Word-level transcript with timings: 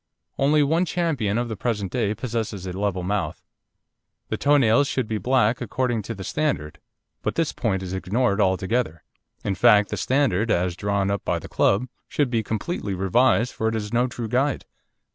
Only 0.39 0.63
one 0.63 0.85
champion 0.85 1.37
of 1.37 1.47
the 1.47 1.55
present 1.55 1.91
day 1.91 2.15
possesses 2.15 2.65
a 2.65 2.73
level 2.73 3.03
mouth. 3.03 3.43
The 4.29 4.37
toe 4.37 4.57
nails 4.57 4.87
should 4.87 5.07
be 5.07 5.19
black 5.19 5.61
according 5.61 6.01
to 6.01 6.15
the 6.15 6.23
standard, 6.23 6.79
but 7.21 7.35
this 7.35 7.53
point 7.53 7.83
is 7.83 7.93
ignored 7.93 8.41
altogether. 8.41 9.03
In 9.43 9.53
fact, 9.53 9.89
the 9.89 9.97
standard, 9.97 10.49
as 10.49 10.75
drawn 10.75 11.11
up 11.11 11.23
by 11.23 11.37
the 11.37 11.47
Club, 11.47 11.87
should 12.07 12.31
be 12.31 12.41
completely 12.41 12.95
revised, 12.95 13.53
for 13.53 13.67
it 13.67 13.75
is 13.75 13.93
no 13.93 14.07
true 14.07 14.27
guide. 14.27 14.65